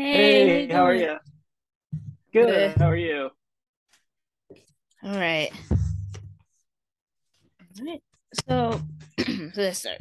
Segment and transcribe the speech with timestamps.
[0.00, 1.16] Hey, Hey, how are you?
[2.32, 2.46] Good.
[2.46, 2.76] Good.
[2.76, 3.30] How are you?
[5.02, 5.50] All right.
[7.80, 8.02] All right.
[8.48, 8.80] So
[9.56, 9.98] let's start.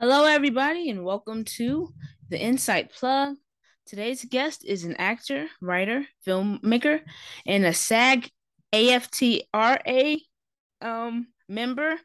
[0.00, 1.92] Hello, everybody, and welcome to
[2.30, 3.34] the Insight Plugg.
[3.84, 7.00] Today's guest is an actor, writer, filmmaker,
[7.44, 8.30] and a SAG
[8.72, 10.20] AFTRA
[10.80, 11.96] um, member,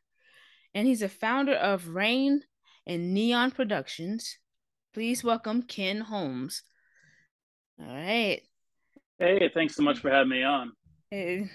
[0.73, 2.41] and he's a founder of Rain
[2.85, 4.39] and Neon Productions.
[4.99, 6.61] Please welcome Ken Holmes.
[7.79, 8.41] All right.
[9.17, 10.73] Hey, thanks so much for having me on.
[11.13, 11.45] Eh,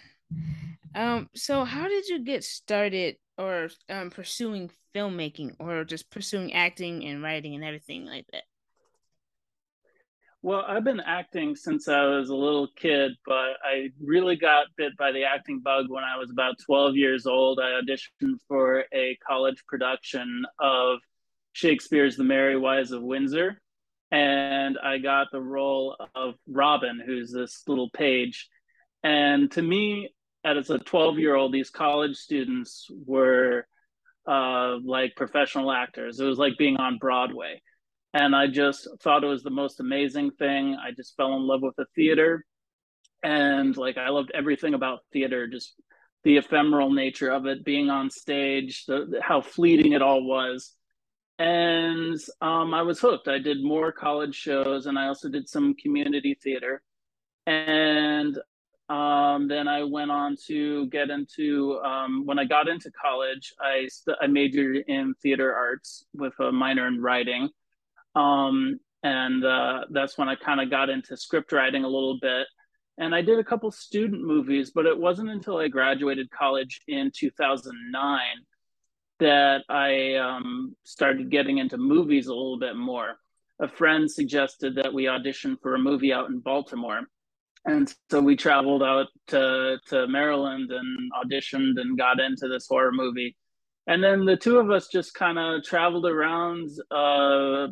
[0.94, 7.04] Um, so how did you get started or um pursuing filmmaking or just pursuing acting
[7.04, 8.44] and writing and everything like that?
[10.40, 14.96] Well, I've been acting since I was a little kid, but I really got bit
[14.96, 17.60] by the acting bug when I was about 12 years old.
[17.60, 21.00] I auditioned for a college production of
[21.54, 23.62] Shakespeare's The Merry Wives of Windsor,
[24.10, 28.48] and I got the role of Robin, who's this little page.
[29.04, 30.10] And to me,
[30.44, 33.68] as a 12 year old, these college students were
[34.26, 36.18] uh, like professional actors.
[36.18, 37.62] It was like being on Broadway.
[38.12, 40.76] And I just thought it was the most amazing thing.
[40.76, 42.44] I just fell in love with the theater.
[43.22, 45.74] And like, I loved everything about theater, just
[46.24, 50.74] the ephemeral nature of it, being on stage, the, how fleeting it all was.
[51.38, 53.28] And um, I was hooked.
[53.28, 56.82] I did more college shows and I also did some community theater.
[57.46, 58.38] And
[58.88, 63.88] um, then I went on to get into um, when I got into college, I
[63.88, 67.48] st- I majored in theater arts with a minor in writing,
[68.14, 72.46] um, and uh, that's when I kind of got into script writing a little bit.
[72.98, 77.10] And I did a couple student movies, but it wasn't until I graduated college in
[77.12, 78.20] 2009
[79.20, 83.16] that I um, started getting into movies a little bit more.
[83.60, 87.02] A friend suggested that we audition for a movie out in Baltimore
[87.66, 92.92] and so we traveled out to to Maryland and auditioned and got into this horror
[92.92, 93.36] movie.
[93.86, 97.68] And then the two of us just kind of traveled around, uh,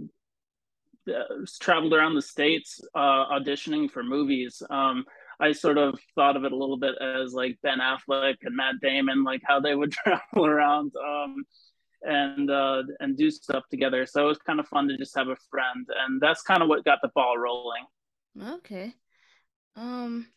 [1.61, 4.63] traveled around the states, uh, auditioning for movies.
[4.69, 5.05] Um,
[5.43, 8.77] I sort of thought of it a little bit as like Ben Affleck and Matt
[8.81, 11.45] Damon, like how they would travel around um,
[12.03, 14.07] and uh, and do stuff together.
[14.07, 16.69] So it was kind of fun to just have a friend, and that's kind of
[16.69, 17.85] what got the ball rolling.
[18.41, 18.95] Okay.
[19.75, 20.29] Um,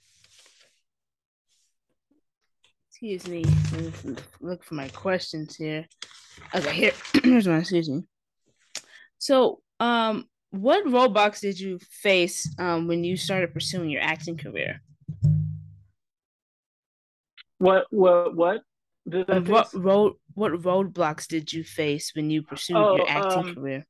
[2.89, 3.45] excuse me.
[4.41, 5.85] Look for my questions here.
[6.55, 6.91] Okay, here.
[7.23, 8.03] Here's my excuse me.
[9.19, 14.81] So, um, what roadblocks did you face um when you started pursuing your acting career?
[17.57, 18.61] What what what
[19.07, 19.73] did I what face?
[19.73, 23.85] road what roadblocks did you face when you pursued Oh, your acting um, career?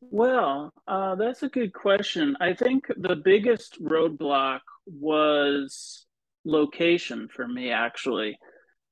[0.00, 2.36] Well, uh, that's a good question.
[2.40, 6.06] I think the biggest roadblock was
[6.44, 8.36] location for me, actually,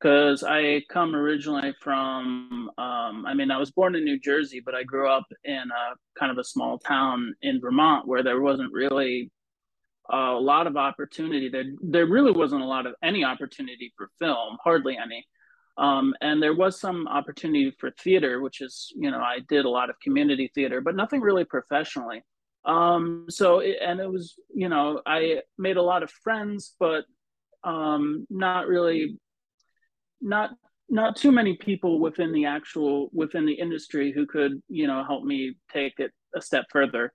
[0.01, 4.75] because I come originally from, um, I mean, I was born in New Jersey, but
[4.75, 8.73] I grew up in a kind of a small town in Vermont where there wasn't
[8.73, 9.31] really
[10.13, 11.49] a lot of opportunity.
[11.49, 15.27] There, there really wasn't a lot of any opportunity for film, hardly any.
[15.79, 19.71] Um, and there was some opportunity for theater, which is, you know, I did a
[19.71, 22.23] lot of community theater, but nothing really professionally.
[22.65, 27.05] Um, so, it, and it was, you know, I made a lot of friends, but
[27.65, 29.17] um, not really,
[30.21, 30.51] not
[30.91, 35.25] not too many people within the actual within the industry who could, you know, help
[35.25, 37.13] me take it a step further.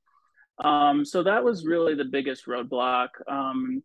[0.64, 3.10] Um, so that was really the biggest roadblock.
[3.28, 3.84] Um,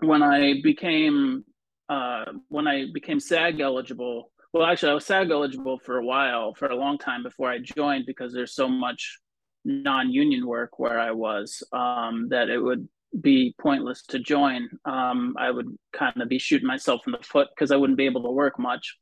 [0.00, 1.44] when I became
[1.88, 4.32] uh, when I became SAG eligible.
[4.52, 7.58] Well, actually, I was SAG eligible for a while, for a long time before I
[7.58, 9.18] joined, because there's so much
[9.64, 12.88] non-union work where I was um, that it would
[13.20, 14.68] be pointless to join.
[14.84, 18.06] Um, I would kind of be shooting myself in the foot because I wouldn't be
[18.06, 18.96] able to work much.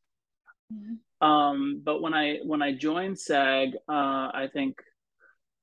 [0.72, 0.98] Mhm.
[1.26, 4.76] Um, but when I when I joined SAG, uh, I think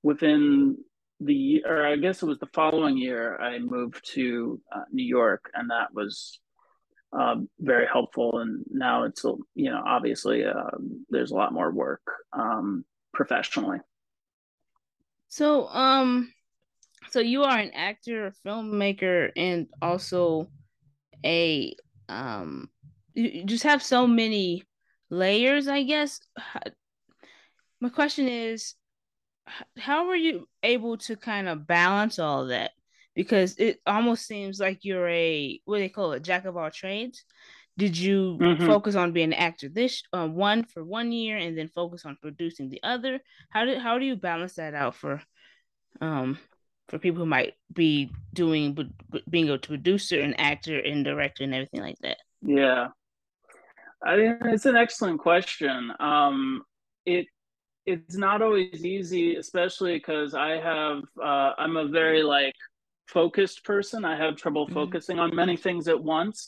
[0.03, 0.77] within
[1.23, 5.51] the or I guess it was the following year, I moved to uh, New York,
[5.53, 6.39] and that was
[7.13, 8.39] um, very helpful.
[8.39, 9.23] And now it's,
[9.55, 12.01] you know, obviously um, there's a lot more work
[12.33, 13.79] um, professionally.
[15.27, 16.33] So, um,
[17.09, 20.49] so you are an actor, a filmmaker, and also
[21.25, 21.75] a
[22.09, 22.69] um,
[23.13, 24.63] you, just have so many
[25.09, 26.19] layers, I guess.
[27.79, 28.75] My question is,
[29.77, 32.71] how were you able to kind of balance all that?
[33.15, 36.71] Because it almost seems like you're a what do they call it, jack of all
[36.71, 37.23] trades.
[37.77, 41.57] Did you hmm focus on being an actor this uh, one for one year and
[41.57, 43.19] then focus on producing the other?
[43.49, 45.21] How did how do you balance that out for?
[46.01, 46.37] um,
[46.87, 48.77] for people who might be doing
[49.29, 52.17] being a producer and actor and director and everything like that?
[52.41, 52.89] Yeah,
[54.03, 55.91] I mean, it's an excellent question.
[55.99, 56.63] Um,
[57.05, 57.27] it
[57.85, 62.55] it's not always easy, especially because I have uh, I'm a very like
[63.07, 64.05] focused person.
[64.05, 64.75] I have trouble mm-hmm.
[64.75, 66.47] focusing on many things at once.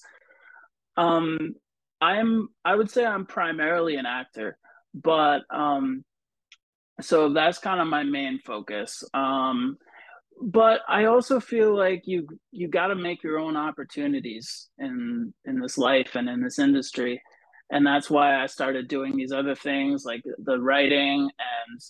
[0.98, 1.56] Um,
[2.02, 4.58] I'm I would say I'm primarily an actor,
[4.94, 6.04] but um,
[7.02, 9.04] so that's kind of my main focus.
[9.14, 9.78] Um,
[10.42, 15.60] but I also feel like you you got to make your own opportunities in in
[15.60, 17.22] this life and in this industry
[17.72, 21.82] and that's why I started doing these other things like the writing and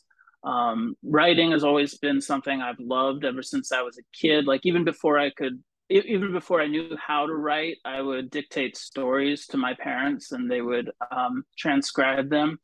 [0.43, 4.45] um, writing has always been something I've loved ever since I was a kid.
[4.45, 8.77] Like even before I could, even before I knew how to write, I would dictate
[8.77, 12.59] stories to my parents and they would um, transcribe them.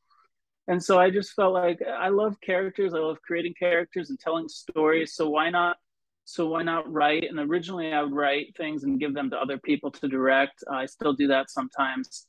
[0.68, 2.94] And so I just felt like I love characters.
[2.94, 5.16] I love creating characters and telling stories.
[5.16, 5.78] So why not?
[6.26, 7.24] So why not write?
[7.24, 10.64] And originally I would write things and give them to other people to direct.
[10.72, 12.28] I still do that sometimes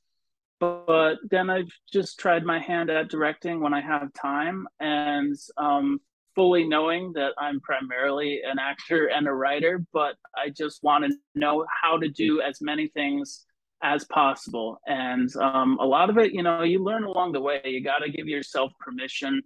[0.61, 6.01] but then I've just tried my hand at directing when I have time and um,
[6.35, 11.17] fully knowing that I'm primarily an actor and a writer, but I just want to
[11.35, 13.47] know how to do as many things
[13.83, 14.79] as possible.
[14.87, 17.63] And um, a lot of it, you know, you learn along the way.
[17.65, 19.41] You got to give yourself permission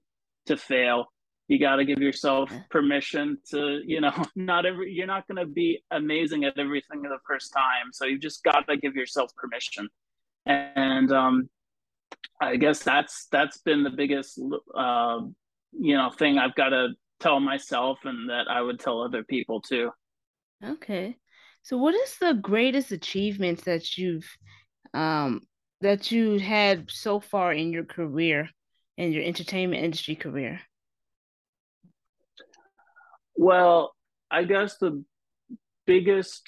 [0.47, 1.07] to fail.
[1.47, 5.47] You got to give yourself permission to, you know, not every, you're not going to
[5.47, 7.93] be amazing at everything the first time.
[7.93, 9.89] So you just got to give yourself permission
[10.47, 11.49] and um,
[12.41, 14.41] I guess that's that's been the biggest
[14.75, 15.21] uh,
[15.73, 16.89] you know thing I've got to
[17.21, 19.91] tell myself, and that I would tell other people too.
[20.65, 21.17] Okay,
[21.63, 24.29] so what is the greatest achievements that you've
[24.93, 25.41] um,
[25.81, 28.49] that you had so far in your career,
[28.97, 30.61] in your entertainment industry career?
[33.37, 33.95] Well,
[34.31, 35.05] I guess the
[35.87, 36.43] biggest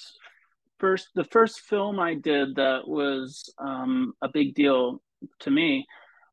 [0.78, 5.02] first the first film I did that was um, a big deal
[5.40, 5.86] to me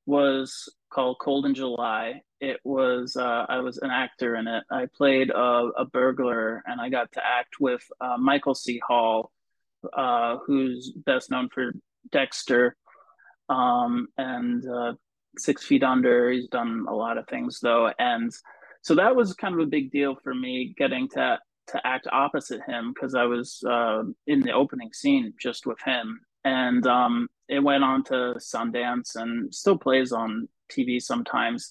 [0.06, 2.22] was called Cold in July.
[2.40, 4.64] It was uh, I was an actor in it.
[4.70, 8.82] I played a, a burglar, and I got to act with uh, Michael C.
[8.86, 9.32] Hall,
[9.96, 11.74] uh, who's best known for
[12.12, 12.76] Dexter
[13.50, 14.94] um, and uh,
[15.38, 16.32] Six Feet Under.
[16.32, 18.32] He's done a lot of things though, and
[18.82, 22.62] so that was kind of a big deal for me getting to to act opposite
[22.68, 27.60] him because I was uh, in the opening scene just with him, and um, it
[27.60, 31.70] went on to Sundance and still plays on TV sometimes.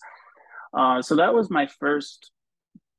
[0.74, 2.30] Uh, so that was my first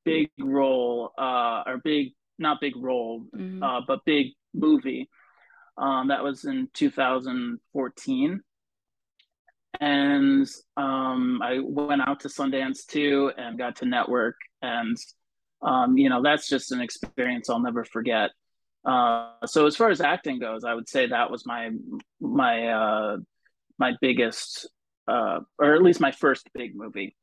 [0.06, 3.64] big role, uh, or big not big role, mm-hmm.
[3.64, 5.10] uh, but big movie.
[5.78, 8.42] Um, that was in 2014.
[9.80, 10.48] And
[10.78, 14.36] um, I went out to Sundance too and got to network.
[14.62, 14.96] And
[15.64, 18.32] um, you know that's just an experience I'll never forget.
[18.86, 21.72] Uh, so as far as acting goes, I would say that was my
[22.20, 23.18] my uh,
[23.80, 24.70] my biggest,
[25.08, 27.16] uh, or at least my first big movie.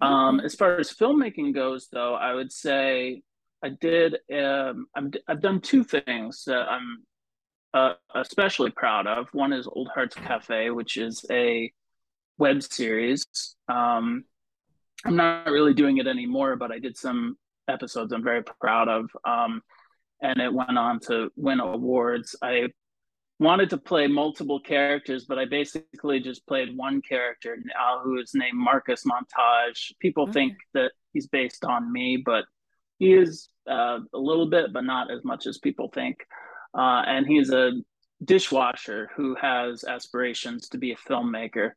[0.00, 0.46] Um, mm-hmm.
[0.46, 3.22] As far as filmmaking goes, though, I would say
[3.62, 4.16] I did.
[4.32, 7.04] Um, i have done two things that I'm
[7.74, 9.28] uh, especially proud of.
[9.32, 11.72] One is Old Hearts Cafe, which is a
[12.38, 13.24] web series.
[13.68, 14.24] Um,
[15.04, 17.36] I'm not really doing it anymore, but I did some
[17.72, 19.10] episodes I'm very proud of.
[19.24, 19.62] Um,
[20.20, 22.36] and it went on to win awards.
[22.42, 22.68] I
[23.40, 28.32] wanted to play multiple characters, but I basically just played one character uh, who is
[28.34, 29.92] named Marcus Montage.
[30.00, 30.32] People okay.
[30.32, 32.44] think that he's based on me, but
[32.98, 36.18] he is uh, a little bit, but not as much as people think.
[36.72, 37.72] Uh, and he's a
[38.24, 41.72] dishwasher who has aspirations to be a filmmaker.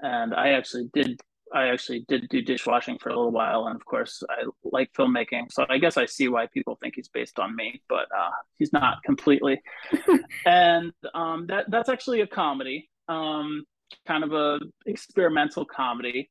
[0.00, 1.20] And I actually did
[1.54, 5.52] I actually did do dishwashing for a little while, and of course, I like filmmaking.
[5.52, 8.72] So I guess I see why people think he's based on me, but uh, he's
[8.72, 9.60] not completely.
[10.46, 13.64] and um, that that's actually a comedy, um,
[14.06, 16.28] kind of a experimental comedy.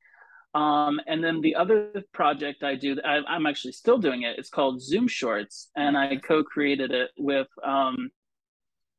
[0.54, 4.38] Um, and then the other project I do, I, am actually still doing it.
[4.38, 8.10] It's called Zoom Shorts, and I co-created it with um,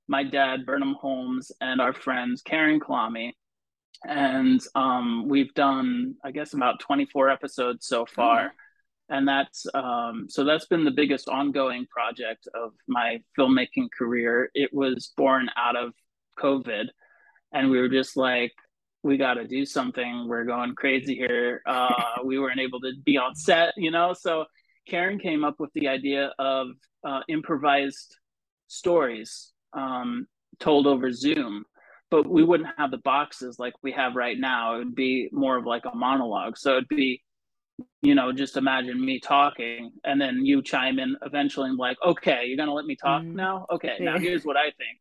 [0.08, 3.32] my dad, Burnham Holmes, and our friends Karen Kalami
[4.06, 8.52] and um, we've done i guess about 24 episodes so far.
[8.52, 9.16] Oh.
[9.16, 14.50] and that's um, so that's been the biggest ongoing project of my filmmaking career.
[14.54, 15.92] It was born out of
[16.38, 16.86] covid
[17.52, 18.52] and we were just like
[19.04, 20.28] we got to do something.
[20.28, 21.60] We're going crazy here.
[21.66, 24.14] Uh, we weren't able to be on set you know?
[24.14, 24.46] So
[24.88, 26.68] karen came up with the idea of
[27.04, 28.16] uh, improvised
[28.68, 30.26] stories um,
[30.58, 31.64] told over zoom
[32.12, 34.74] but we wouldn't have the boxes like we have right now.
[34.74, 36.58] It would be more of like a monologue.
[36.58, 37.22] So it'd be
[38.02, 42.44] you know, just imagine me talking and then you chime in eventually and like, okay,
[42.44, 43.34] you're gonna let me talk mm-hmm.
[43.34, 43.66] now?
[43.70, 44.12] Okay, yeah.
[44.12, 44.98] now here's what I think.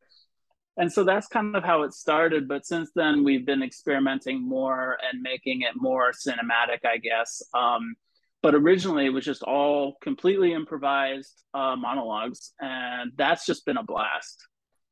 [0.78, 2.48] And so that's kind of how it started.
[2.48, 7.42] But since then we've been experimenting more and making it more cinematic, I guess.
[7.54, 7.96] Um,
[8.42, 13.84] but originally it was just all completely improvised uh, monologues, and that's just been a
[13.84, 14.48] blast.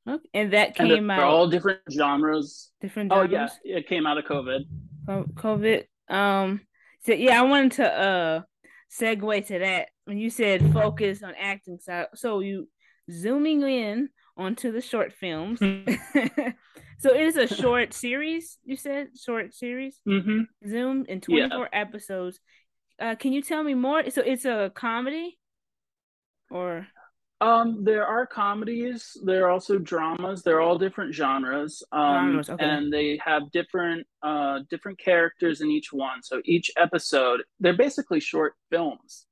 [0.08, 0.29] Okay.
[0.34, 1.24] And that came and out.
[1.24, 2.72] all different genres.
[2.82, 3.51] Different genres.
[3.53, 4.62] Oh yeah, it came out of COVID.
[5.08, 5.86] COVID.
[6.10, 6.62] Um.
[7.01, 8.41] So yeah, I wanted to uh
[8.91, 11.79] segue to that when you said focus on acting.
[11.82, 12.68] So so you
[13.12, 15.60] zooming in onto the short films.
[17.00, 18.58] so it is a short series.
[18.63, 20.00] You said short series.
[20.08, 20.70] Mm-hmm.
[20.70, 21.79] Zoom in twenty four yeah.
[21.79, 22.39] episodes.
[23.00, 24.10] Uh, can you tell me more?
[24.10, 25.38] So it's a comedy,
[26.50, 26.88] or
[27.41, 29.15] um, there are comedies.
[29.24, 30.43] There are also dramas.
[30.43, 31.81] They're all different genres.
[31.91, 32.65] Um, genres, okay.
[32.65, 36.22] and they have different uh different characters in each one.
[36.22, 39.25] So each episode, they're basically short films.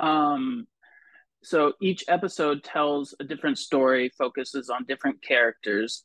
[0.00, 0.66] Um,
[1.42, 6.04] so each episode tells a different story, focuses on different characters.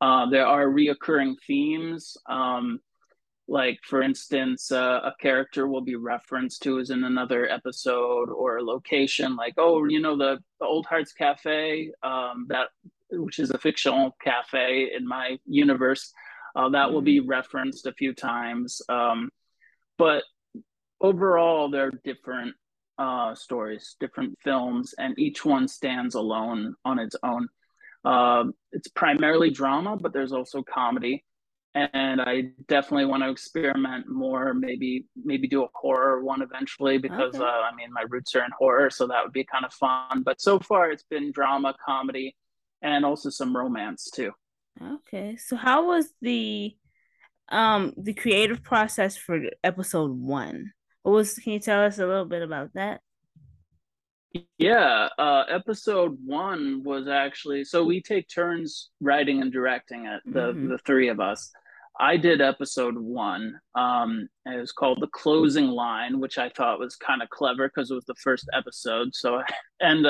[0.00, 2.16] Uh, there are reoccurring themes.
[2.28, 2.80] Um,
[3.48, 8.56] like for instance uh, a character will be referenced to as in another episode or
[8.56, 12.68] a location like oh you know the, the old hearts cafe um, that
[13.10, 16.12] which is a fictional cafe in my universe
[16.56, 17.30] uh, that will be mm-hmm.
[17.30, 19.30] referenced a few times um,
[19.96, 20.24] but
[21.00, 22.54] overall they're different
[22.98, 27.46] uh, stories different films and each one stands alone on its own
[28.04, 31.22] uh, it's primarily drama but there's also comedy
[31.76, 34.54] and I definitely want to experiment more.
[34.54, 37.44] Maybe maybe do a horror one eventually because okay.
[37.44, 40.22] uh, I mean my roots are in horror, so that would be kind of fun.
[40.24, 42.34] But so far, it's been drama, comedy,
[42.80, 44.32] and also some romance too.
[44.82, 46.74] Okay, so how was the
[47.50, 50.72] um the creative process for episode one?
[51.02, 51.34] What was?
[51.34, 53.02] Can you tell us a little bit about that?
[54.58, 60.52] Yeah, uh, episode one was actually so we take turns writing and directing it, the
[60.52, 60.68] mm-hmm.
[60.68, 61.52] the three of us.
[61.98, 63.58] I did episode one.
[63.74, 67.90] Um, it was called The Closing Line, which I thought was kind of clever because
[67.90, 69.14] it was the first episode.
[69.14, 69.42] So,
[69.80, 70.06] and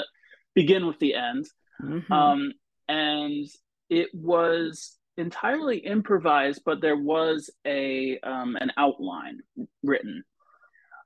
[0.54, 1.46] begin with the end.
[1.82, 2.12] Mm-hmm.
[2.12, 2.52] Um,
[2.88, 3.46] and
[3.88, 9.40] it was entirely improvised, but there was a um, an outline
[9.82, 10.24] written.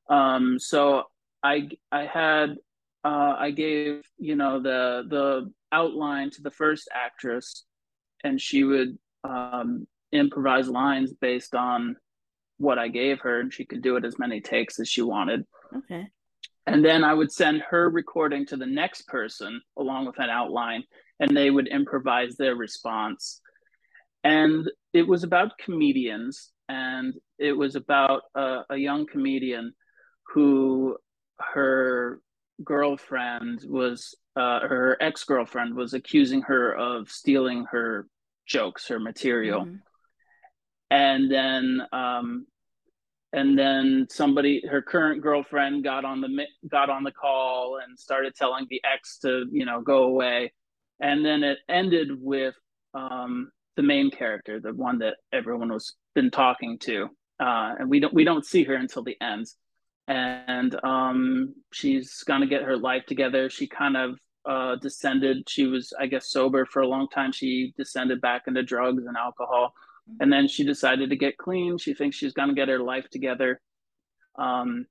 [0.08, 1.04] Um, so
[1.42, 2.56] I I had
[3.04, 7.64] uh, I gave you know the the outline to the first actress,
[8.24, 11.96] and she would um, improvise lines based on
[12.58, 15.44] what I gave her, and she could do it as many takes as she wanted.
[15.74, 16.06] Okay.
[16.66, 20.84] And then I would send her recording to the next person along with an outline,
[21.18, 23.40] and they would improvise their response.
[24.22, 29.72] And it was about comedians, and it was about a, a young comedian
[30.34, 30.98] who
[31.38, 32.20] her
[32.62, 38.06] girlfriend was, uh, her ex girlfriend was accusing her of stealing her
[38.46, 39.62] jokes, her material.
[39.62, 39.76] Mm-hmm
[40.90, 42.46] and then um,
[43.32, 48.34] and then somebody her current girlfriend got on the got on the call and started
[48.34, 50.52] telling the ex to you know go away.
[51.00, 52.54] And then it ended with
[52.92, 57.08] um, the main character the one that everyone was been talking to.
[57.38, 59.46] Uh, and we don't we don't see her until the end.
[60.08, 63.48] And um, she's gonna get her life together.
[63.48, 65.48] She kind of uh, descended.
[65.48, 67.30] She was i guess sober for a long time.
[67.30, 69.72] She descended back into drugs and alcohol
[70.18, 71.78] and then she decided to get clean.
[71.78, 73.60] She thinks she's going to get her life together.
[74.38, 74.86] Um,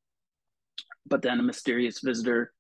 [1.05, 2.53] but then a mysterious visitor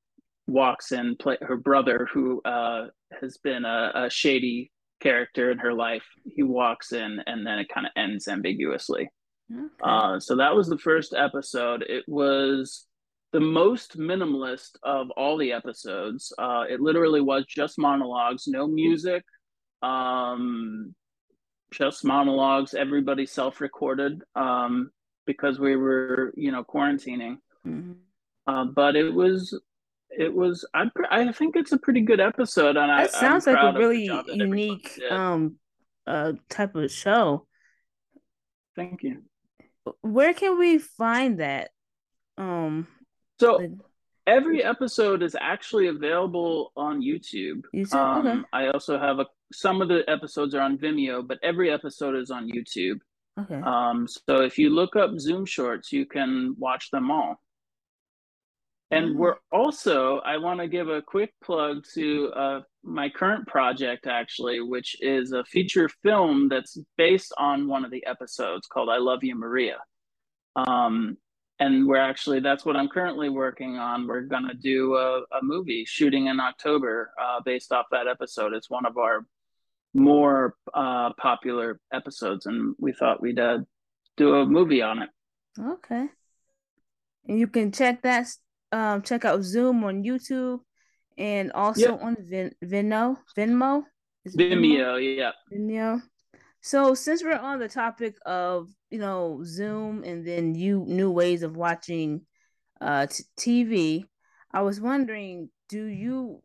[0.47, 2.87] walks in, play her brother, who uh,
[3.21, 6.03] has been a, a shady character in her life.
[6.25, 9.09] He walks in, and then it kind of ends ambiguously.
[9.51, 9.67] Okay.
[9.83, 11.83] Uh, so that was the first episode.
[11.87, 12.85] It was
[13.31, 16.33] the most minimalist of all the episodes.
[16.37, 19.23] Uh, it literally was just monologues, no music,
[19.81, 20.93] um,
[21.71, 22.73] just monologues.
[22.73, 24.91] Everybody self-recorded um,
[25.25, 27.37] because we were, you know, quarantining.
[27.65, 27.93] Mm-hmm.
[28.47, 29.59] Uh, but it was,
[30.09, 30.67] it was.
[30.73, 34.09] I I think it's a pretty good episode, and that I, sounds like a really
[34.27, 35.57] unique um
[36.07, 37.45] uh type of show.
[38.75, 39.23] Thank you.
[40.01, 41.69] Where can we find that?
[42.37, 42.87] Um.
[43.39, 43.77] So.
[44.27, 47.63] Every episode is actually available on YouTube.
[47.73, 47.95] YouTube?
[47.95, 48.41] Um, okay.
[48.53, 52.31] I also have a some of the episodes are on Vimeo, but every episode is
[52.31, 52.99] on YouTube.
[53.39, 53.61] Okay.
[53.63, 57.39] Um, so if you look up Zoom Shorts, you can watch them all.
[58.91, 59.17] And mm.
[59.17, 64.61] we're also, I want to give a quick plug to uh, my current project, actually,
[64.61, 69.23] which is a feature film that's based on one of the episodes called I Love
[69.23, 69.77] You, Maria.
[70.55, 71.17] Um,
[71.59, 74.07] and we're actually that's what I'm currently working on.
[74.07, 78.53] We're gonna do a, a movie shooting in October uh, based off that episode.
[78.53, 79.25] It's one of our
[79.93, 83.59] more uh, popular episodes, and we thought we'd uh,
[84.17, 85.09] do a movie on it.
[85.59, 86.07] Okay,
[87.27, 88.27] and you can check that.
[88.71, 90.59] Um, check out Zoom on YouTube,
[91.17, 91.99] and also yep.
[92.01, 93.83] on Vin- Vino Venmo.
[94.27, 95.31] Vimeo, Vimeo, yeah.
[95.51, 96.01] Vimeo.
[96.61, 101.41] So since we're on the topic of you know Zoom and then you new ways
[101.41, 102.21] of watching
[102.81, 104.03] uh t- TV,
[104.51, 106.43] I was wondering, do you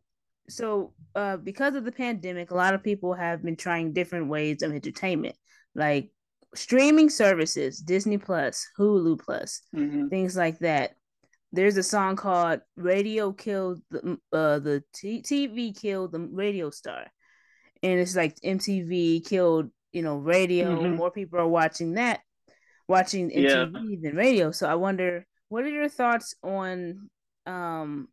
[0.49, 4.61] so uh because of the pandemic, a lot of people have been trying different ways
[4.61, 5.35] of entertainment,
[5.73, 6.11] like
[6.53, 10.07] streaming services, Disney Plus, Hulu Plus, mm-hmm.
[10.07, 10.95] things like that.
[11.51, 17.05] There's a song called "Radio Killed the uh, the t- TV Killed the Radio Star,"
[17.81, 20.75] and it's like MTV killed you know, radio.
[20.75, 20.95] Mm-hmm.
[20.97, 22.19] More people are watching that,
[22.85, 23.95] watching MTV yeah.
[24.01, 24.51] than radio.
[24.51, 27.09] So I wonder, what are your thoughts on
[27.45, 28.09] um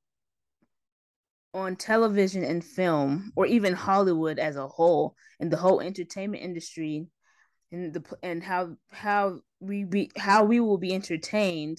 [1.54, 7.06] on television and film, or even Hollywood as a whole, and the whole entertainment industry,
[7.71, 11.78] and the and how how we be how we will be entertained.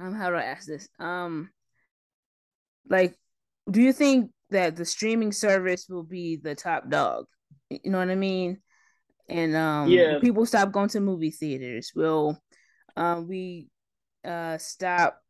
[0.00, 0.88] Um, how do I ask this?
[0.98, 1.50] Um,
[2.88, 3.16] like,
[3.70, 7.26] do you think that the streaming service will be the top dog?
[7.70, 8.60] You know what I mean?
[9.28, 12.40] and um yeah people stop going to movie theaters will
[12.96, 13.68] um we
[14.24, 15.20] uh stop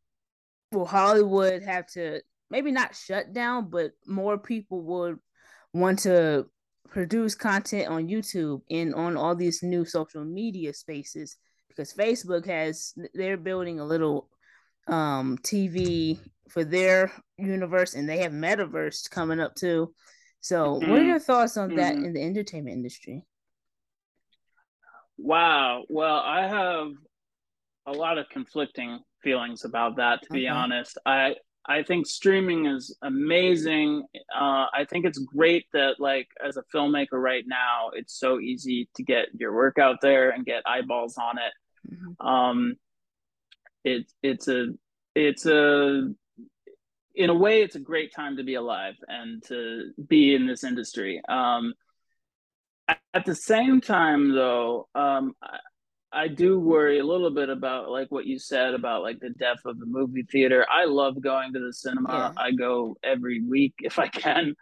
[0.73, 5.19] will hollywood have to maybe not shut down but more people would
[5.73, 6.47] want to
[6.89, 11.37] produce content on youtube and on all these new social media spaces
[11.69, 14.29] because facebook has they're building a little
[14.89, 19.93] um tv for their universe and they have metaverse coming up too
[20.41, 20.91] so mm-hmm.
[20.91, 21.09] what are mm-hmm.
[21.11, 21.79] your thoughts on mm-hmm.
[21.79, 23.25] that in the entertainment industry
[25.19, 25.85] Wow.
[25.89, 26.89] Well, I have
[27.87, 30.23] a lot of conflicting feelings about that.
[30.23, 31.35] To be honest, I
[31.69, 34.05] I think streaming is amazing.
[34.35, 38.89] Uh, I think it's great that like as a filmmaker right now, it's so easy
[38.97, 41.95] to get your work out there and get eyeballs on it.
[41.95, 42.27] Mm-hmm.
[42.27, 42.77] Um,
[43.85, 44.75] it's it's a
[45.15, 46.13] it's a
[47.15, 50.63] in a way it's a great time to be alive and to be in this
[50.63, 51.23] industry.
[51.29, 51.75] Um,
[52.89, 55.35] at the same time, though, um,
[56.17, 59.61] I do worry a little bit about like what you said about like the death
[59.67, 60.67] of the movie theater.
[60.71, 62.33] I love going to the cinema.
[62.35, 62.43] Yeah.
[62.43, 64.55] I go every week if I can.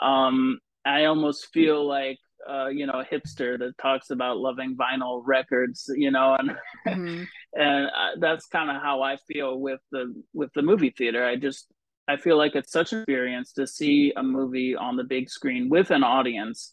[0.00, 2.18] Um, I almost feel like
[2.48, 6.50] uh, you know a hipster that talks about loving vinyl records, you know, and
[6.86, 7.24] mm-hmm.
[7.54, 11.24] and uh, that's kind of how I feel with the with the movie theater.
[11.24, 11.66] I just
[12.06, 15.68] I feel like it's such an experience to see a movie on the big screen
[15.68, 16.72] with an audience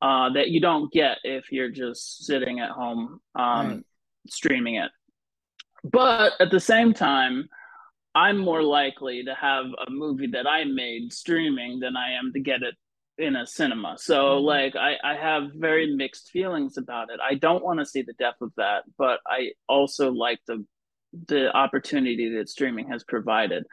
[0.00, 3.82] uh, that you don't get if you're just sitting at home um, right.
[4.28, 4.90] streaming it.
[5.84, 7.48] But at the same time,
[8.14, 12.40] I'm more likely to have a movie that I made streaming than I am to
[12.40, 12.74] get it
[13.18, 13.96] in a cinema.
[13.98, 14.44] So mm-hmm.
[14.44, 17.20] like I, I have very mixed feelings about it.
[17.20, 20.64] I don't want to see the death of that, but I also like the
[21.26, 23.64] the opportunity that streaming has provided.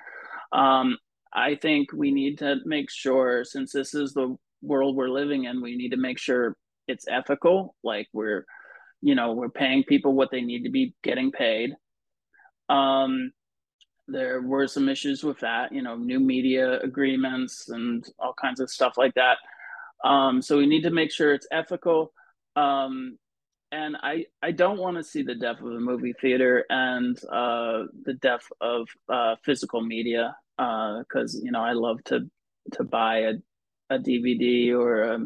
[0.53, 0.97] Um,
[1.33, 5.62] I think we need to make sure since this is the world we're living in,
[5.62, 6.56] we need to make sure
[6.88, 7.75] it's ethical.
[7.84, 8.45] Like we're,
[9.01, 11.71] you know, we're paying people what they need to be getting paid.
[12.69, 13.32] Um,
[14.08, 18.69] there were some issues with that, you know, new media agreements and all kinds of
[18.69, 19.38] stuff like that.
[20.04, 22.13] Um, so we need to make sure it's ethical.
[22.56, 23.17] Um,
[23.71, 27.86] and I, I don't want to see the death of the movie theater and uh,
[28.04, 32.30] the death of uh, physical media because uh, you know I love to
[32.73, 33.34] to buy a
[33.89, 35.19] a DVD or a,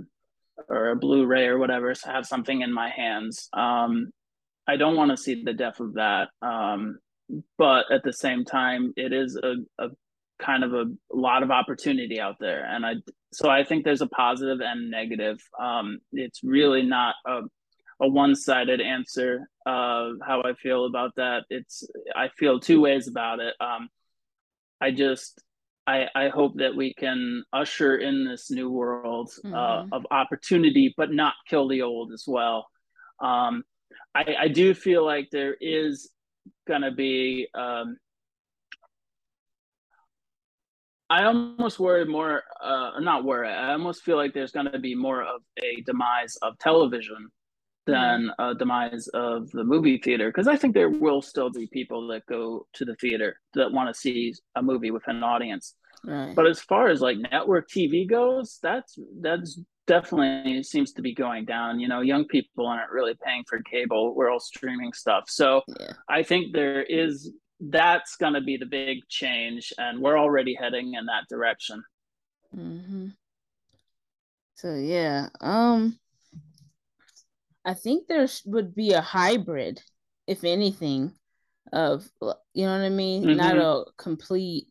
[0.67, 3.49] or a Blu-ray or whatever, so have something in my hands.
[3.53, 4.11] Um,
[4.67, 6.99] I don't want to see the death of that, um,
[7.57, 9.89] but at the same time, it is a, a
[10.39, 12.95] kind of a, lot of opportunity out there, and I
[13.31, 15.39] so I think there's a positive and negative.
[15.59, 17.41] Um, it's really not a
[18.01, 21.43] a one-sided answer uh, how I feel about that.
[21.49, 21.83] It's
[22.15, 23.55] I feel two ways about it.
[23.59, 23.89] Um,
[24.79, 25.43] I just
[25.89, 29.93] I, I hope that we can usher in this new world uh, mm-hmm.
[29.93, 32.67] of opportunity, but not kill the old as well.
[33.19, 33.63] Um,
[34.13, 36.11] I, I do feel like there is
[36.67, 37.47] going to be.
[37.55, 37.97] Um,
[41.09, 43.49] I almost worry more, uh, not worry.
[43.49, 47.31] I almost feel like there's going to be more of a demise of television
[47.89, 48.41] than mm-hmm.
[48.41, 52.25] a demise of the movie theater because I think there will still be people that
[52.25, 55.75] go to the theater that want to see a movie with an audience.
[56.03, 56.33] Right.
[56.35, 61.45] But as far as like network TV goes, that's that's definitely seems to be going
[61.45, 61.79] down.
[61.79, 65.25] You know, young people aren't really paying for cable; we're all streaming stuff.
[65.27, 65.93] So yeah.
[66.07, 70.93] I think there is that's going to be the big change, and we're already heading
[70.93, 71.83] in that direction.
[72.55, 73.07] Mm-hmm.
[74.55, 75.99] So yeah, um,
[77.69, 79.81] I think there would be a hybrid,
[80.25, 81.13] if anything,
[81.71, 83.37] of you know what I mean, mm-hmm.
[83.37, 84.67] not a complete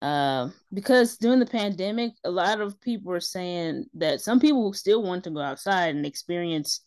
[0.00, 5.02] uh, because during the pandemic, a lot of people are saying that some people still
[5.02, 6.80] want to go outside and experience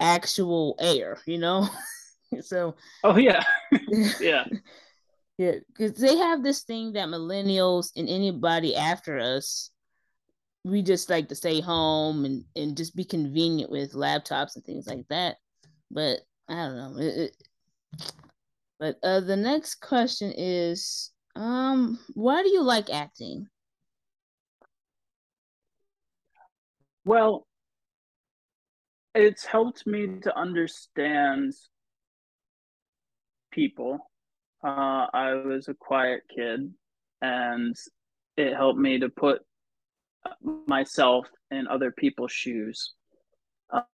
[0.00, 1.68] actual air, you know?
[2.40, 3.44] so, oh, yeah,
[4.20, 4.44] yeah,
[5.38, 9.70] yeah, because they have this thing that millennials and anybody after us,
[10.64, 14.86] we just like to stay home and, and just be convenient with laptops and things
[14.86, 15.36] like that.
[15.90, 16.98] But I don't know.
[16.98, 17.36] It, it,
[18.78, 23.48] but uh, the next question is um, why do you like acting?
[27.04, 27.46] Well,
[29.14, 31.54] it's helped me to understand
[33.50, 34.10] people.
[34.64, 36.72] Uh, I was a quiet kid,
[37.20, 37.76] and
[38.36, 39.42] it helped me to put
[40.66, 42.94] myself in other people's shoes.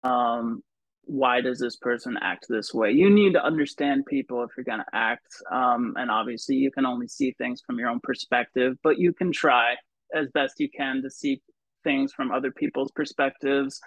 [0.03, 0.63] Um,
[1.09, 2.93] why does this person act this way?
[2.93, 6.85] You need to understand people if you're going to act um, and obviously you can
[6.85, 9.75] only see things from your own perspective but you can try
[10.15, 11.41] as best you can to see
[11.83, 13.81] things from other people's perspectives.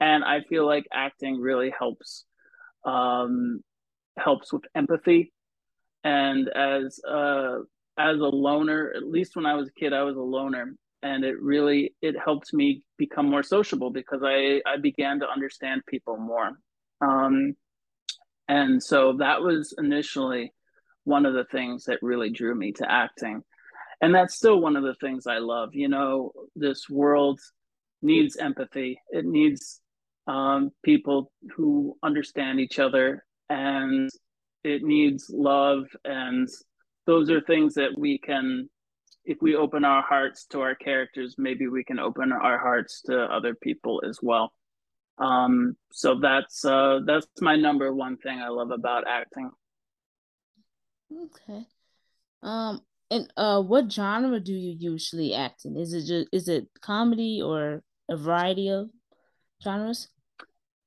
[0.00, 2.24] And i feel like acting really helps
[2.84, 3.60] um,
[4.16, 5.32] helps with empathy.
[6.04, 7.60] And as uh,
[7.98, 11.22] as a loner at least when i was a kid i was a loner and
[11.22, 16.16] it really it helped me become more sociable because I I began to understand people
[16.16, 16.58] more.
[17.00, 17.54] Um,
[18.48, 20.52] and so that was initially
[21.04, 23.42] one of the things that really drew me to acting.
[24.00, 25.74] And that's still one of the things I love.
[25.74, 27.38] You know, this world
[28.02, 28.98] needs empathy.
[29.10, 29.80] It needs
[30.26, 34.08] um, people who understand each other and
[34.62, 36.48] it needs love and
[37.06, 38.70] those are things that we can
[39.24, 43.18] if we open our hearts to our characters, maybe we can open our hearts to
[43.18, 44.52] other people as well.
[45.18, 49.50] Um, so that's uh, that's my number one thing I love about acting.
[51.12, 51.66] Okay.
[52.42, 55.76] Um, and uh, what genre do you usually act in?
[55.76, 58.90] Is it just is it comedy or a variety of
[59.62, 60.08] genres?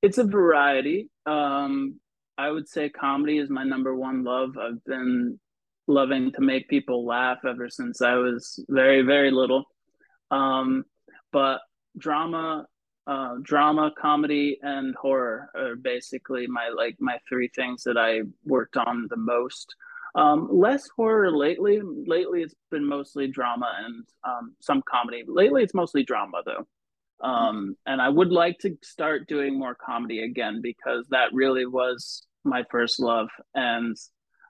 [0.02, 1.10] It's a variety.
[1.26, 2.00] Um,
[2.38, 4.58] I would say comedy is my number one love.
[4.58, 5.40] I've been
[5.88, 9.64] loving to make people laugh ever since I was very, very little.
[10.32, 10.86] Um,
[11.32, 11.62] but
[11.98, 12.66] drama,
[13.08, 18.78] uh, drama, comedy, and horror are basically my like my three things that I worked
[18.78, 19.74] on the most.
[20.16, 21.80] Um, less horror lately.
[21.82, 25.24] Lately, it's been mostly drama and um, some comedy.
[25.28, 26.68] Lately, it's mostly drama though.
[27.20, 32.26] Um, and I would like to start doing more comedy again because that really was
[32.44, 33.30] my first love.
[33.56, 33.96] And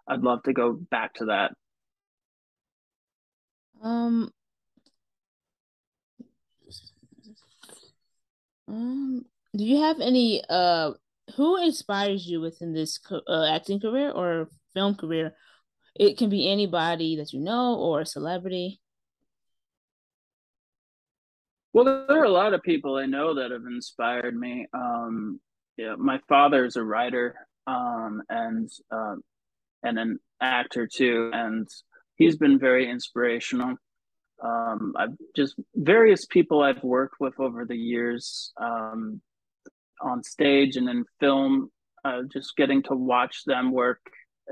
[0.07, 1.51] I'd love to go back to that.
[3.83, 4.31] Um,
[8.67, 10.91] um, do you have any uh
[11.35, 15.35] who inspires you within this uh, acting career or film career?
[15.95, 18.79] It can be anybody that you know or a celebrity.
[21.73, 24.67] Well, there are a lot of people I know that have inspired me.
[24.73, 25.39] Um,
[25.75, 27.35] yeah, my father is a writer,
[27.67, 29.15] um, and uh,
[29.87, 31.67] and an actor too, and
[32.15, 33.75] he's been very inspirational.
[34.43, 39.21] Um, I've just various people I've worked with over the years um,
[40.01, 41.71] on stage and in film.
[42.05, 43.99] Uh, just getting to watch them work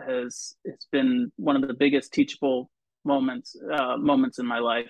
[0.05, 2.69] has it's been one of the biggest teachable
[3.03, 4.89] moments uh, moments in my life.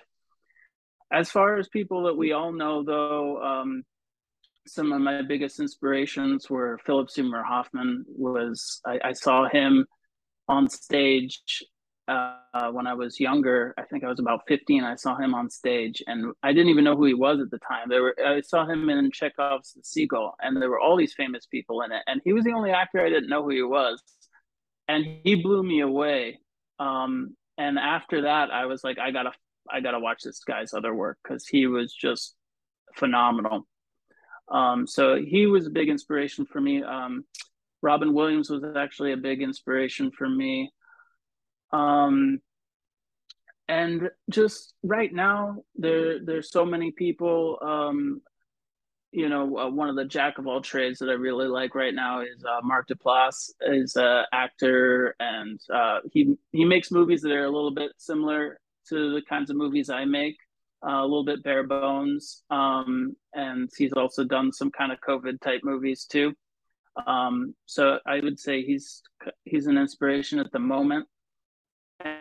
[1.12, 3.84] As far as people that we all know, though, um,
[4.66, 8.04] some of my biggest inspirations were Philip Seymour Hoffman.
[8.08, 9.86] Was I, I saw him
[10.48, 11.42] on stage
[12.08, 13.74] uh, when I was younger.
[13.76, 14.84] I think I was about 15.
[14.84, 17.58] I saw him on stage, and I didn't even know who he was at the
[17.58, 17.88] time.
[17.88, 21.46] There were I saw him in Chekhov's The Seagull, and there were all these famous
[21.46, 24.02] people in it, and he was the only actor I didn't know who he was,
[24.88, 26.38] and he blew me away.
[26.78, 29.32] Um, and after that, I was like, I gotta,
[29.70, 32.34] I gotta watch this guy's other work because he was just
[32.94, 33.66] phenomenal.
[34.48, 36.82] Um, so he was a big inspiration for me.
[36.82, 37.24] Um,
[37.86, 40.72] Robin Williams was actually a big inspiration for me.
[41.72, 42.40] Um,
[43.68, 47.58] and just right now, there there's so many people.
[47.62, 48.22] Um,
[49.12, 51.94] you know, uh, one of the jack of all trades that I really like right
[51.94, 53.50] now is uh, Mark Duplass.
[53.60, 58.58] is an actor, and uh, he he makes movies that are a little bit similar
[58.88, 60.38] to the kinds of movies I make,
[60.84, 62.42] uh, a little bit bare bones.
[62.50, 66.34] Um, and he's also done some kind of COVID type movies too.
[67.06, 69.02] Um, so I would say he's
[69.44, 71.06] he's an inspiration at the moment.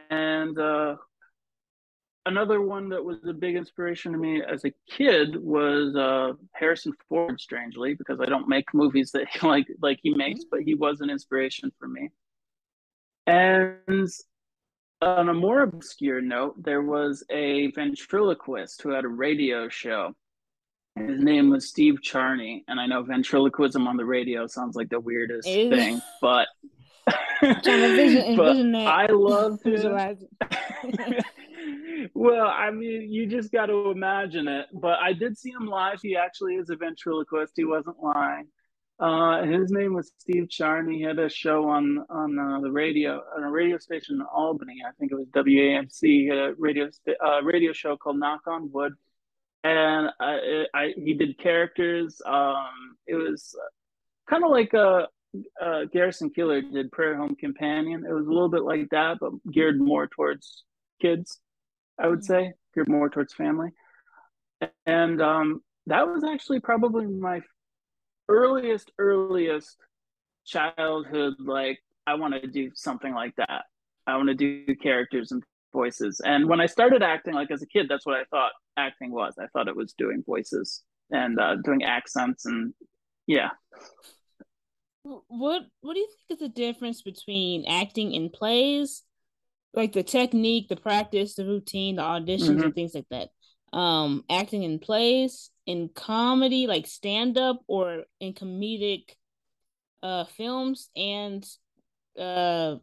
[0.10, 0.96] And uh,
[2.26, 6.94] another one that was a big inspiration to me as a kid was uh, Harrison
[7.08, 7.40] Ford.
[7.40, 11.10] Strangely, because I don't make movies that like like he makes, but he was an
[11.10, 12.10] inspiration for me.
[13.28, 14.10] And
[15.02, 20.16] on a more obscure note, there was a ventriloquist who had a radio show.
[20.96, 25.00] His name was Steve Charney, and I know ventriloquism on the radio sounds like the
[25.00, 26.48] weirdest thing, but
[27.06, 30.18] but I love him.
[32.14, 34.68] well, I mean, you just got to imagine it.
[34.74, 36.00] But I did see him live.
[36.02, 37.54] He actually is a ventriloquist.
[37.56, 38.48] He wasn't lying.
[38.98, 41.00] Uh, his name was Steve Charney.
[41.00, 44.78] He had a show on on uh, the radio on a radio station in Albany.
[44.88, 46.00] I think it was WAMC.
[46.02, 46.90] He had a radio
[47.24, 48.94] uh, radio show called Knock on Wood,
[49.66, 52.22] and I, I he did characters.
[52.24, 53.56] Um, it was
[54.30, 55.08] kind of like a,
[55.60, 58.06] a Garrison Keillor did Prairie Home Companion.
[58.08, 60.64] It was a little bit like that, but geared more towards
[61.02, 61.40] kids.
[61.98, 63.72] I would say geared more towards family,
[64.86, 67.42] and um, that was actually probably my
[68.30, 69.78] earliest, earliest
[70.46, 73.64] childhood, like I want to do something like that.
[74.06, 75.44] I want to do characters and
[75.76, 76.22] voices.
[76.26, 79.36] And when I started acting, like as a kid, that's what I thought acting was.
[79.38, 82.74] I thought it was doing voices and uh, doing accents, and
[83.28, 83.50] yeah.
[85.04, 89.04] What What do you think is the difference between acting in plays,
[89.74, 92.64] like the technique, the practice, the routine, the auditions, mm-hmm.
[92.64, 93.30] and things like that?
[93.78, 99.04] Um, acting in plays in comedy, like stand up, or in comedic
[100.04, 101.46] uh films and
[102.20, 102.76] uh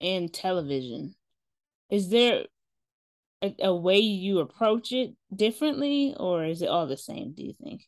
[0.00, 1.14] in television.
[1.90, 2.44] Is there
[3.42, 7.32] a, a way you approach it differently, or is it all the same?
[7.32, 7.82] Do you think?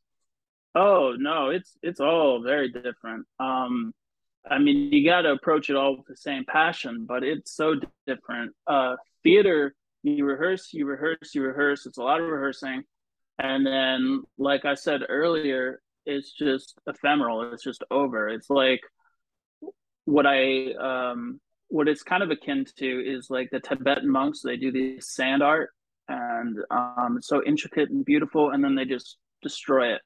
[0.74, 3.26] Oh no, it's it's all very different.
[3.38, 3.92] Um,
[4.48, 7.74] I mean, you got to approach it all with the same passion, but it's so
[8.06, 8.52] different.
[8.66, 11.86] Uh, theater, you rehearse, you rehearse, you rehearse.
[11.86, 12.84] It's a lot of rehearsing
[13.40, 18.80] and then like i said earlier it's just ephemeral it's just over it's like
[20.04, 24.56] what i um what it's kind of akin to is like the tibetan monks they
[24.56, 25.70] do this sand art
[26.08, 30.02] and um it's so intricate and beautiful and then they just destroy it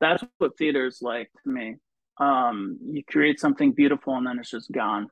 [0.00, 1.76] that's what theater is like to me
[2.18, 5.08] um you create something beautiful and then it's just gone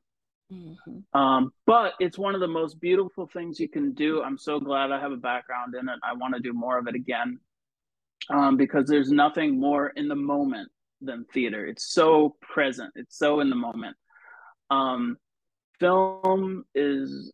[0.53, 1.19] Mm-hmm.
[1.19, 4.23] Um, but it's one of the most beautiful things you can do.
[4.23, 5.99] I'm so glad I have a background in it.
[6.03, 7.39] I want to do more of it again
[8.31, 11.67] um, because there's nothing more in the moment than theater.
[11.67, 12.93] It's so present.
[12.97, 13.97] It's so in the moment.
[14.71, 15.17] Um,
[15.83, 17.33] film is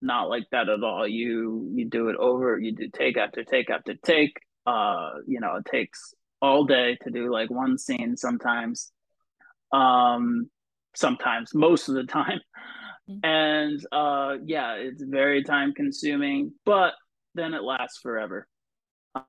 [0.00, 1.06] not like that at all.
[1.06, 2.58] You you do it over.
[2.58, 4.36] You do take after take after take.
[4.66, 8.90] Uh, you know, it takes all day to do like one scene sometimes.
[9.72, 10.50] Um,
[10.96, 12.40] sometimes, most of the time.
[13.08, 13.26] Mm-hmm.
[13.26, 16.94] And uh, yeah, it's very time consuming, but
[17.34, 18.46] then it lasts forever.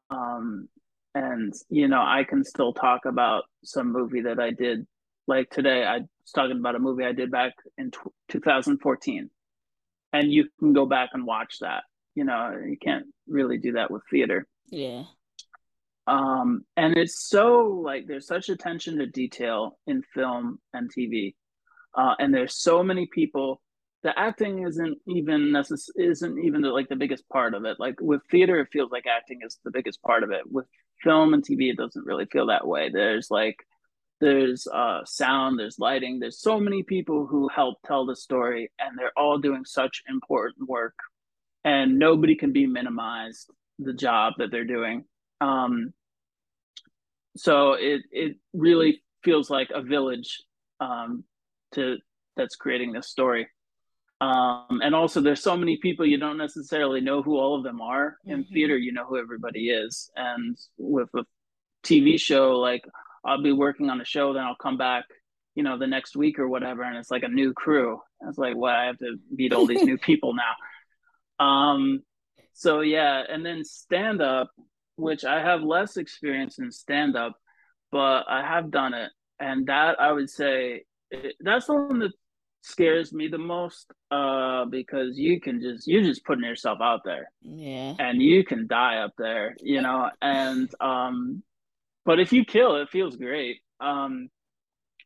[0.10, 0.70] Um,
[1.14, 4.88] and you know, I can still talk about some movie that I did.
[5.28, 9.30] Like today, I was talking about a movie I did back in t- 2014,
[10.14, 11.84] and you can go back and watch that.
[12.16, 14.48] You know, you can't really do that with theater.
[14.68, 15.04] Yeah.
[16.08, 21.36] Um and it's so like there's such attention to detail in film and tv
[21.94, 23.62] uh, and there's so many people
[24.04, 27.80] the acting isn't even necess- isn't even the, like the biggest part of it.
[27.80, 30.42] Like with theater it feels like acting is the biggest part of it.
[30.50, 30.66] With
[31.04, 32.90] film and tv it doesn't really feel that way.
[32.90, 33.58] There's like
[34.22, 38.98] there's uh sound there's lighting there's so many people who help tell the story and
[38.98, 40.96] they're all doing such important work
[41.66, 45.04] and nobody can be minimized the job that they're doing
[45.42, 45.92] um
[47.36, 50.44] so it it really feels like a village
[50.80, 51.24] um
[51.74, 51.98] to
[52.36, 53.48] that's creating this story.
[54.20, 57.82] Um, and also, there's so many people you don't necessarily know who all of them
[57.82, 58.18] are.
[58.26, 58.54] In mm-hmm.
[58.54, 61.26] theater, you know who everybody is, and with a
[61.84, 62.84] TV show, like
[63.26, 65.06] I'll be working on a show, then I'll come back,
[65.56, 68.00] you know, the next week or whatever, and it's like a new crew.
[68.28, 68.74] It's like, what?
[68.74, 71.46] I have to meet all these new people now.
[71.46, 72.02] Um,
[72.54, 74.50] so yeah, and then stand up,
[74.96, 77.34] which I have less experience in stand up,
[77.92, 80.84] but I have done it, and that I would say
[81.40, 82.12] that's the one that
[82.62, 87.32] scares me the most uh because you can just you're just putting yourself out there
[87.42, 91.42] yeah and you can die up there you know and um
[92.06, 94.30] but if you kill it feels great um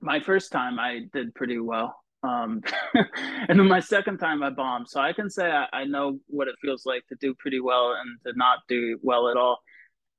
[0.02, 2.64] my first time i did pretty well Um,
[3.50, 4.88] and then my second time I bombed.
[4.90, 6.06] So I can say I, I know
[6.38, 9.58] what it feels like to do pretty well and to not do well at all.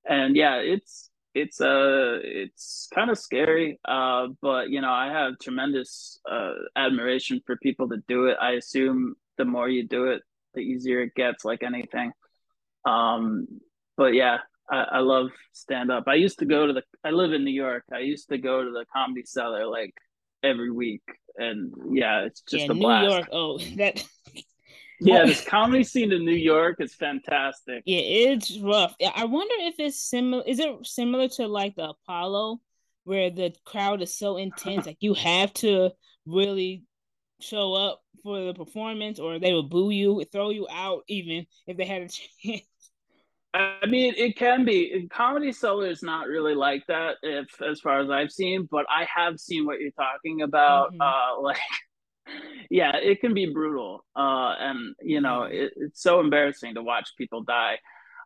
[0.08, 3.78] And yeah, it's it's uh it's kind of scary.
[3.84, 8.36] Uh, but you know, I have tremendous uh admiration for people that do it.
[8.40, 10.22] I assume the more you do it,
[10.54, 12.12] the easier it gets, like anything.
[12.84, 13.48] Um,
[13.96, 14.38] but yeah,
[14.70, 16.04] I, I love stand up.
[16.06, 16.82] I used to go to the.
[17.04, 17.84] I live in New York.
[17.92, 19.94] I used to go to the Comedy Cellar like
[20.42, 21.02] every week,
[21.36, 23.10] and yeah, it's just yeah, a New blast.
[23.10, 23.28] York.
[23.32, 24.04] Oh, that.
[25.00, 27.82] yeah, this comedy scene in New York is fantastic.
[27.86, 28.94] Yeah, it's rough.
[29.14, 30.42] I wonder if it's similar.
[30.46, 32.60] Is it similar to like the Apollo,
[33.04, 35.90] where the crowd is so intense, like you have to
[36.26, 36.82] really
[37.40, 41.76] show up for the performance, or they will boo you, throw you out, even if
[41.76, 42.08] they had a
[42.44, 42.62] chance.
[43.56, 45.08] I mean, it can be.
[45.10, 48.68] Comedy Cellar is not really like that, if as far as I've seen.
[48.70, 50.92] But I have seen what you're talking about.
[50.92, 51.00] Mm-hmm.
[51.00, 51.58] Uh, like,
[52.70, 55.54] yeah, it can be brutal, uh, and you know, mm-hmm.
[55.54, 57.78] it, it's so embarrassing to watch people die.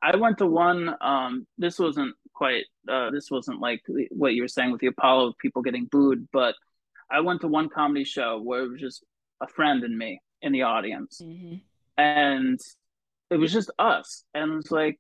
[0.02, 0.94] I went to one.
[1.00, 2.64] Um, this wasn't quite.
[2.88, 6.28] Uh, this wasn't like what you were saying with the Apollo, people getting booed.
[6.32, 6.54] But
[7.10, 9.04] I went to one comedy show where it was just
[9.40, 11.56] a friend and me in the audience, mm-hmm.
[11.98, 12.58] and
[13.30, 14.98] it was just us, and it's like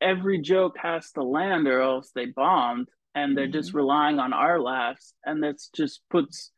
[0.00, 3.52] every joke has to land or else they bombed and they're mm-hmm.
[3.52, 6.50] just relying on our laughs and that's just puts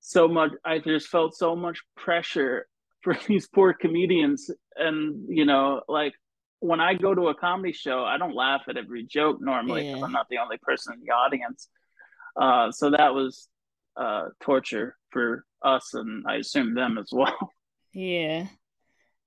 [0.00, 2.66] so much i just felt so much pressure
[3.02, 6.12] for these poor comedians and you know like
[6.60, 10.02] when i go to a comedy show i don't laugh at every joke normally yeah.
[10.02, 11.68] i'm not the only person in the audience
[12.40, 13.48] uh, so that was
[13.96, 17.52] uh, torture for us and i assume them as well
[17.92, 18.46] yeah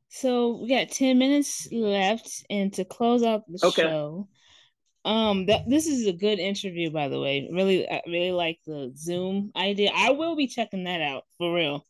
[0.10, 3.84] so we got 10 minutes left and to close out the okay.
[3.84, 4.28] show.
[5.06, 7.48] Um that this is a good interview by the way.
[7.52, 9.92] Really I really like the Zoom idea.
[9.96, 11.86] I will be checking that out for real.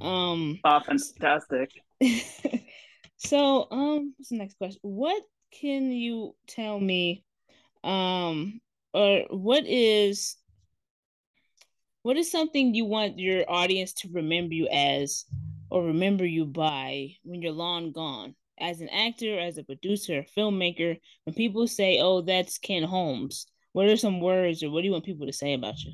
[0.00, 1.70] Um oh, fantastic.
[3.18, 4.80] so um what's the next question?
[4.82, 7.24] What can you tell me
[7.84, 8.60] um
[8.92, 10.36] or what is
[12.02, 15.26] what is something you want your audience to remember you as
[15.70, 18.34] or remember you by when you're long gone?
[18.60, 23.46] As an actor, as a producer, a filmmaker, when people say, oh, that's Ken Holmes,
[23.72, 25.92] what are some words or what do you want people to say about you?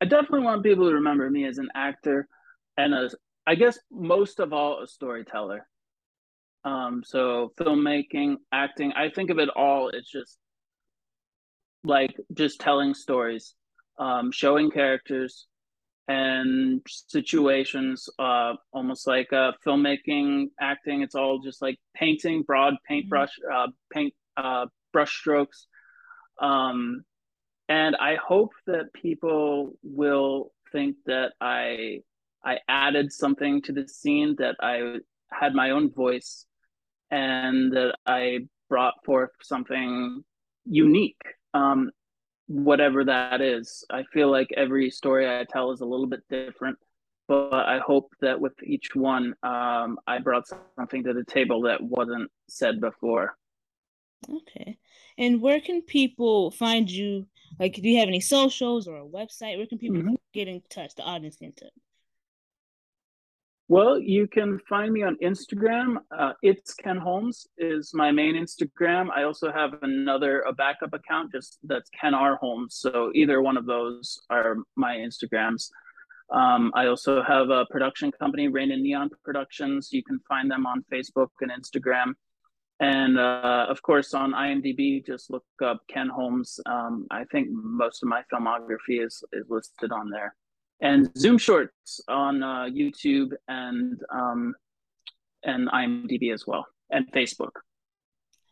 [0.00, 2.28] I definitely want people to remember me as an actor
[2.76, 3.14] and as,
[3.46, 5.66] I guess, most of all, a storyteller.
[6.64, 9.88] Um, so filmmaking, acting, I think of it all.
[9.88, 10.38] It's just
[11.84, 13.54] like just telling stories,
[13.98, 15.46] um, showing characters,
[16.06, 21.02] and situations, uh, almost like uh, filmmaking, acting.
[21.02, 23.70] It's all just like painting, broad paintbrush, mm-hmm.
[23.70, 25.66] uh, paint uh, brush strokes.
[26.40, 27.04] Um,
[27.68, 32.00] and I hope that people will think that I
[32.44, 34.98] I added something to the scene, that I
[35.30, 36.44] had my own voice,
[37.10, 40.22] and that I brought forth something
[40.66, 41.22] unique.
[41.54, 41.90] Um,
[42.46, 43.84] whatever that is.
[43.90, 46.78] I feel like every story I tell is a little bit different,
[47.28, 51.82] but I hope that with each one, um, I brought something to the table that
[51.82, 53.36] wasn't said before.
[54.28, 54.78] Okay.
[55.18, 57.26] And where can people find you?
[57.58, 59.56] Like, do you have any socials or a website?
[59.56, 60.14] Where can people mm-hmm.
[60.32, 60.94] get in touch?
[60.96, 61.72] The audience get in touch.
[63.68, 65.96] Well, you can find me on Instagram.
[66.16, 69.08] Uh, it's Ken Holmes is my main Instagram.
[69.10, 72.76] I also have another a backup account just that's Ken R Holmes.
[72.76, 75.70] So either one of those are my Instagrams.
[76.30, 79.90] Um, I also have a production company, Rain and Neon Productions.
[79.92, 82.12] You can find them on Facebook and Instagram.
[82.80, 86.60] And uh, of course, on IMDb, just look up Ken Holmes.
[86.66, 90.34] Um, I think most of my filmography is, is listed on there
[90.80, 94.54] and Zoom Shorts on uh, YouTube and um,
[95.44, 97.50] and IMDb as well, and Facebook.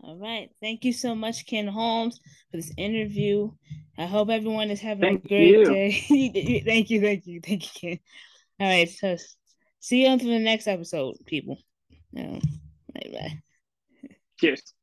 [0.04, 0.50] All right.
[0.60, 3.50] Thank you so much, Ken Holmes, for this interview.
[3.96, 5.64] I hope everyone is having thank a great you.
[5.64, 6.62] day.
[6.66, 7.98] thank you, thank you, thank you, Ken.
[8.60, 8.90] All right.
[8.90, 9.16] So
[9.78, 11.58] see you until the next episode, people.
[12.16, 12.40] Um,
[12.92, 13.42] bye bye.
[14.40, 14.74] Cheers.